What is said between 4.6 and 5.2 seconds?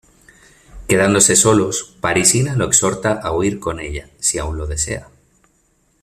desea.